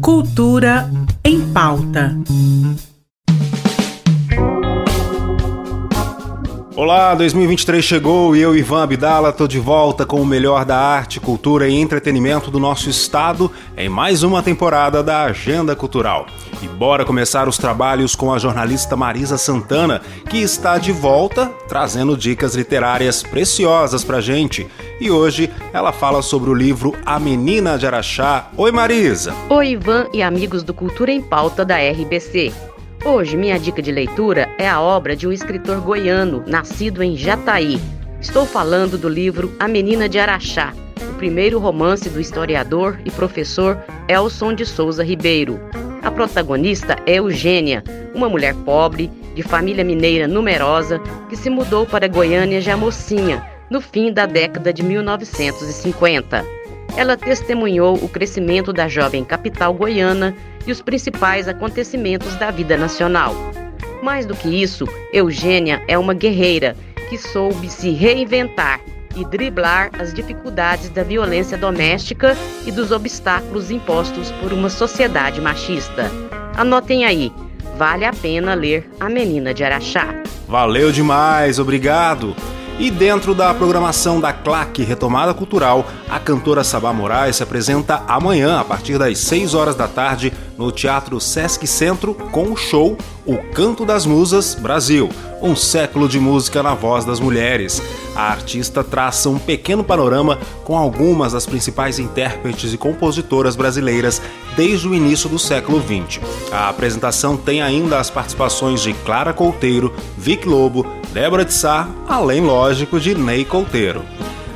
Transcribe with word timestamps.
Cultura 0.00 0.90
em 1.22 1.40
pauta. 1.52 2.16
Olá, 6.78 7.12
2023 7.16 7.84
chegou 7.84 8.36
e 8.36 8.40
eu, 8.40 8.56
Ivan 8.56 8.84
Abdala, 8.84 9.32
tô 9.32 9.48
de 9.48 9.58
volta 9.58 10.06
com 10.06 10.20
o 10.20 10.24
melhor 10.24 10.64
da 10.64 10.76
arte, 10.76 11.18
cultura 11.18 11.68
e 11.68 11.74
entretenimento 11.74 12.52
do 12.52 12.60
nosso 12.60 12.88
estado 12.88 13.50
em 13.76 13.88
mais 13.88 14.22
uma 14.22 14.44
temporada 14.44 15.02
da 15.02 15.24
Agenda 15.24 15.74
Cultural. 15.74 16.28
E 16.62 16.68
bora 16.68 17.04
começar 17.04 17.48
os 17.48 17.58
trabalhos 17.58 18.14
com 18.14 18.32
a 18.32 18.38
jornalista 18.38 18.94
Marisa 18.94 19.36
Santana, 19.36 20.00
que 20.30 20.38
está 20.38 20.78
de 20.78 20.92
volta 20.92 21.46
trazendo 21.68 22.16
dicas 22.16 22.54
literárias 22.54 23.24
preciosas 23.24 24.04
pra 24.04 24.20
gente. 24.20 24.64
E 25.00 25.10
hoje 25.10 25.50
ela 25.72 25.90
fala 25.90 26.22
sobre 26.22 26.48
o 26.48 26.54
livro 26.54 26.94
A 27.04 27.18
Menina 27.18 27.76
de 27.76 27.88
Araxá. 27.88 28.50
Oi, 28.56 28.70
Marisa! 28.70 29.34
Oi, 29.50 29.70
Ivan 29.70 30.06
e 30.12 30.22
amigos 30.22 30.62
do 30.62 30.72
Cultura 30.72 31.10
em 31.10 31.20
Pauta 31.20 31.64
da 31.64 31.76
RBC. 31.76 32.67
Hoje, 33.10 33.38
minha 33.38 33.58
dica 33.58 33.80
de 33.80 33.90
leitura 33.90 34.50
é 34.58 34.68
a 34.68 34.82
obra 34.82 35.16
de 35.16 35.26
um 35.26 35.32
escritor 35.32 35.80
goiano, 35.80 36.44
nascido 36.46 37.02
em 37.02 37.16
Jataí. 37.16 37.80
Estou 38.20 38.44
falando 38.44 38.98
do 38.98 39.08
livro 39.08 39.50
A 39.58 39.66
Menina 39.66 40.06
de 40.10 40.18
Araxá, 40.18 40.74
o 41.10 41.14
primeiro 41.14 41.58
romance 41.58 42.10
do 42.10 42.20
historiador 42.20 43.00
e 43.06 43.10
professor 43.10 43.82
Elson 44.08 44.52
de 44.52 44.66
Souza 44.66 45.02
Ribeiro. 45.02 45.58
A 46.02 46.10
protagonista 46.10 46.98
é 47.06 47.14
Eugênia, 47.14 47.82
uma 48.14 48.28
mulher 48.28 48.54
pobre, 48.66 49.10
de 49.34 49.42
família 49.42 49.82
mineira 49.82 50.28
numerosa, 50.28 51.00
que 51.30 51.36
se 51.36 51.48
mudou 51.48 51.86
para 51.86 52.08
Goiânia 52.08 52.60
já 52.60 52.76
mocinha, 52.76 53.42
no 53.70 53.80
fim 53.80 54.12
da 54.12 54.26
década 54.26 54.70
de 54.70 54.82
1950. 54.82 56.57
Ela 56.98 57.16
testemunhou 57.16 57.94
o 57.94 58.08
crescimento 58.08 58.72
da 58.72 58.88
jovem 58.88 59.24
capital 59.24 59.72
goiana 59.72 60.34
e 60.66 60.72
os 60.72 60.82
principais 60.82 61.46
acontecimentos 61.46 62.34
da 62.34 62.50
vida 62.50 62.76
nacional. 62.76 63.32
Mais 64.02 64.26
do 64.26 64.34
que 64.34 64.48
isso, 64.48 64.84
Eugênia 65.12 65.80
é 65.86 65.96
uma 65.96 66.12
guerreira 66.12 66.74
que 67.08 67.16
soube 67.16 67.70
se 67.70 67.90
reinventar 67.90 68.80
e 69.14 69.24
driblar 69.24 69.90
as 69.96 70.12
dificuldades 70.12 70.90
da 70.90 71.04
violência 71.04 71.56
doméstica 71.56 72.36
e 72.66 72.72
dos 72.72 72.90
obstáculos 72.90 73.70
impostos 73.70 74.32
por 74.32 74.52
uma 74.52 74.68
sociedade 74.68 75.40
machista. 75.40 76.10
Anotem 76.56 77.04
aí, 77.04 77.32
vale 77.76 78.06
a 78.06 78.12
pena 78.12 78.54
ler 78.54 78.90
A 78.98 79.08
Menina 79.08 79.54
de 79.54 79.62
Araxá. 79.62 80.08
Valeu 80.48 80.90
demais, 80.90 81.60
obrigado! 81.60 82.34
E 82.78 82.92
dentro 82.92 83.34
da 83.34 83.52
programação 83.52 84.20
da 84.20 84.32
CLAC 84.32 84.84
Retomada 84.84 85.34
Cultural, 85.34 85.84
a 86.08 86.20
cantora 86.20 86.62
Sabá 86.62 86.92
Moraes 86.92 87.34
se 87.34 87.42
apresenta 87.42 88.04
amanhã, 88.06 88.60
a 88.60 88.64
partir 88.64 88.96
das 88.96 89.18
6 89.18 89.52
horas 89.52 89.74
da 89.74 89.88
tarde, 89.88 90.32
no 90.56 90.70
Teatro 90.70 91.20
Sesc 91.20 91.66
Centro, 91.66 92.14
com 92.14 92.52
o 92.52 92.56
show 92.56 92.96
O 93.26 93.36
Canto 93.52 93.84
das 93.84 94.06
Musas 94.06 94.54
Brasil, 94.54 95.08
um 95.42 95.56
século 95.56 96.08
de 96.08 96.20
música 96.20 96.62
na 96.62 96.72
voz 96.72 97.04
das 97.04 97.18
mulheres. 97.18 97.82
A 98.14 98.30
artista 98.30 98.84
traça 98.84 99.28
um 99.28 99.40
pequeno 99.40 99.82
panorama 99.82 100.38
com 100.62 100.78
algumas 100.78 101.32
das 101.32 101.46
principais 101.46 101.98
intérpretes 101.98 102.72
e 102.72 102.78
compositoras 102.78 103.56
brasileiras 103.56 104.22
desde 104.56 104.86
o 104.86 104.94
início 104.94 105.28
do 105.28 105.38
século 105.38 105.80
XX. 105.80 106.20
A 106.52 106.68
apresentação 106.68 107.36
tem 107.36 107.60
ainda 107.60 107.98
as 107.98 108.08
participações 108.08 108.80
de 108.82 108.92
Clara 108.92 109.32
Couteiro, 109.32 109.92
Vic 110.16 110.48
Lobo, 110.48 110.97
Débora 111.12 111.44
de 111.44 111.54
Sá, 111.54 111.88
além, 112.06 112.40
lógico, 112.40 113.00
de 113.00 113.14
Ney 113.14 113.44
Couteiro. 113.44 114.04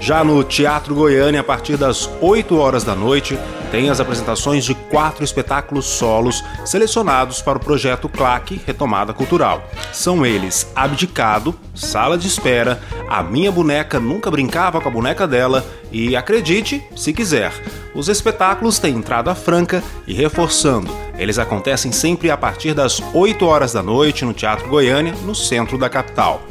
Já 0.00 0.24
no 0.24 0.42
Teatro 0.42 0.94
Goiânia, 0.94 1.40
a 1.40 1.44
partir 1.44 1.76
das 1.76 2.08
8 2.20 2.56
horas 2.56 2.84
da 2.84 2.94
noite, 2.94 3.38
tem 3.70 3.90
as 3.90 4.00
apresentações 4.00 4.64
de 4.64 4.74
quatro 4.74 5.22
espetáculos 5.22 5.84
solos 5.84 6.42
selecionados 6.64 7.42
para 7.42 7.58
o 7.58 7.60
projeto 7.60 8.08
CLAC 8.08 8.60
Retomada 8.64 9.12
Cultural. 9.12 9.62
São 9.92 10.24
eles 10.24 10.70
Abdicado, 10.74 11.54
Sala 11.74 12.16
de 12.16 12.26
Espera, 12.26 12.80
A 13.08 13.22
Minha 13.22 13.52
Boneca 13.52 14.00
Nunca 14.00 14.30
Brincava 14.30 14.80
com 14.80 14.88
a 14.88 14.92
Boneca 14.92 15.26
Dela 15.26 15.66
e 15.92 16.16
Acredite, 16.16 16.82
se 16.96 17.12
quiser. 17.12 17.52
Os 17.94 18.08
espetáculos 18.08 18.78
têm 18.78 18.94
entrada 18.94 19.34
franca 19.34 19.82
e 20.06 20.14
reforçando, 20.14 20.90
eles 21.18 21.38
acontecem 21.38 21.90
sempre 21.90 22.30
a 22.30 22.36
partir 22.36 22.72
das 22.72 23.02
8 23.12 23.44
horas 23.44 23.72
da 23.72 23.82
noite 23.82 24.24
no 24.24 24.32
Teatro 24.32 24.68
Goiânia, 24.68 25.14
no 25.24 25.34
centro 25.34 25.76
da 25.76 25.88
capital. 25.88 26.42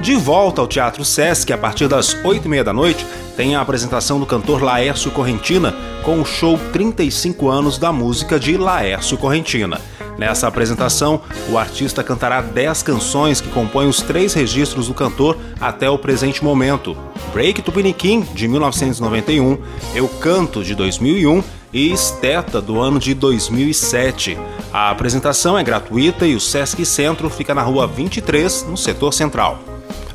De 0.00 0.14
volta 0.16 0.60
ao 0.60 0.66
Teatro 0.66 1.04
Sesc, 1.04 1.52
a 1.52 1.58
partir 1.58 1.86
das 1.86 2.14
8h30 2.16 2.62
da 2.62 2.72
noite, 2.72 3.06
tem 3.36 3.54
a 3.54 3.60
apresentação 3.60 4.18
do 4.18 4.26
cantor 4.26 4.62
Laércio 4.62 5.10
Correntina 5.10 5.74
com 6.02 6.20
o 6.20 6.24
show 6.24 6.58
35 6.72 7.48
anos 7.48 7.78
da 7.78 7.92
música 7.92 8.38
de 8.38 8.56
Laércio 8.56 9.16
Correntina. 9.16 9.80
Nessa 10.18 10.46
apresentação, 10.46 11.22
o 11.48 11.56
artista 11.56 12.02
cantará 12.02 12.40
10 12.40 12.82
canções 12.82 13.40
que 13.40 13.48
compõem 13.48 13.88
os 13.88 14.02
três 14.02 14.34
registros 14.34 14.88
do 14.88 14.94
cantor 14.94 15.38
até 15.60 15.88
o 15.88 15.96
presente 15.96 16.44
momento: 16.44 16.96
Break 17.32 17.62
Tupiniquim, 17.62 18.20
de 18.34 18.46
1991, 18.46 19.58
Eu 19.94 20.08
Canto, 20.08 20.62
de 20.62 20.74
2001 20.74 21.61
e 21.72 21.90
Esteta, 21.90 22.60
do 22.60 22.80
ano 22.80 22.98
de 22.98 23.14
2007. 23.14 24.38
A 24.72 24.90
apresentação 24.90 25.58
é 25.58 25.64
gratuita 25.64 26.26
e 26.26 26.34
o 26.34 26.40
Sesc 26.40 26.84
Centro 26.84 27.30
fica 27.30 27.54
na 27.54 27.62
rua 27.62 27.86
23, 27.86 28.64
no 28.64 28.76
setor 28.76 29.12
central. 29.12 29.58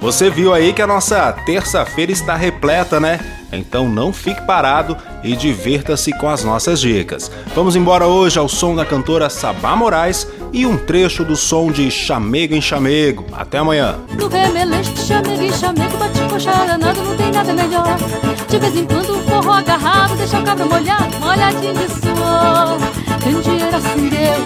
Você 0.00 0.30
viu 0.30 0.52
aí 0.52 0.72
que 0.72 0.82
a 0.82 0.86
nossa 0.86 1.32
terça-feira 1.44 2.12
está 2.12 2.36
repleta, 2.36 3.00
né? 3.00 3.35
Então 3.56 3.88
não 3.88 4.12
fique 4.12 4.40
parado 4.42 4.96
e 5.22 5.34
divirta-se 5.34 6.12
com 6.18 6.28
as 6.28 6.44
nossas 6.44 6.80
dicas. 6.80 7.30
Vamos 7.54 7.74
embora 7.76 8.06
hoje 8.06 8.38
ao 8.38 8.48
som 8.48 8.74
da 8.74 8.84
cantora 8.84 9.28
Sabá 9.28 9.74
Moraes 9.74 10.26
e 10.52 10.66
um 10.66 10.76
trecho 10.76 11.24
do 11.24 11.36
som 11.36 11.70
de 11.70 11.90
Chamego 11.90 12.54
em 12.54 12.60
Chamego. 12.60 13.24
Até 13.32 13.58
amanhã. 13.58 13.96
Remeleixo 14.30 14.92
de 14.92 15.00
chamego 15.00 15.42
em 15.42 15.52
chamego, 15.52 15.96
bate 15.98 16.20
coxaranado, 16.30 17.02
não 17.02 17.16
tem 17.16 17.32
nada 17.32 17.52
melhor. 17.52 17.96
De 18.48 18.58
vez 18.58 18.76
em 18.76 18.84
quando 18.86 19.22
forró 19.28 19.52
agarrado, 19.52 20.16
deixa 20.16 20.38
o 20.38 20.44
cabra 20.44 20.66
molhado, 20.66 21.18
molhadinho 21.20 21.74
de 21.74 21.88
suor. 21.88 22.76
Acendeu 23.76 24.38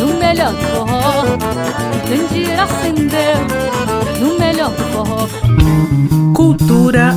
no 0.00 0.18
melhor 0.18 0.52
do 0.52 0.66
forró. 0.74 1.24
Acendeu 2.62 3.36
no 4.20 4.38
melhor 4.38 4.70
forró. 4.72 5.28
Cultura 6.34 7.16